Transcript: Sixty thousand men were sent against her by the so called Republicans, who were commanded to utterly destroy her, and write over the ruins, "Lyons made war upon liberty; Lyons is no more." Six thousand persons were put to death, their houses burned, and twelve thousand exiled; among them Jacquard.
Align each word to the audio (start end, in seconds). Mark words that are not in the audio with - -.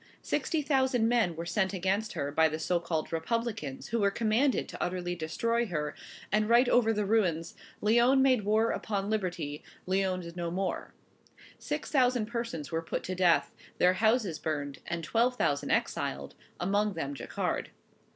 Sixty 0.23 0.63
thousand 0.63 1.07
men 1.07 1.35
were 1.35 1.45
sent 1.45 1.73
against 1.73 2.13
her 2.13 2.31
by 2.31 2.49
the 2.49 2.57
so 2.57 2.79
called 2.79 3.13
Republicans, 3.13 3.89
who 3.89 3.99
were 3.99 4.09
commanded 4.09 4.67
to 4.67 4.81
utterly 4.83 5.13
destroy 5.13 5.67
her, 5.67 5.93
and 6.31 6.49
write 6.49 6.67
over 6.67 6.91
the 6.91 7.05
ruins, 7.05 7.53
"Lyons 7.81 8.19
made 8.19 8.43
war 8.43 8.71
upon 8.71 9.11
liberty; 9.11 9.61
Lyons 9.85 10.25
is 10.25 10.35
no 10.35 10.49
more." 10.49 10.95
Six 11.59 11.91
thousand 11.91 12.25
persons 12.25 12.71
were 12.71 12.81
put 12.81 13.03
to 13.03 13.13
death, 13.13 13.51
their 13.77 13.93
houses 13.93 14.39
burned, 14.39 14.79
and 14.87 15.03
twelve 15.03 15.37
thousand 15.37 15.69
exiled; 15.69 16.33
among 16.59 16.93
them 16.93 17.13
Jacquard. 17.13 17.69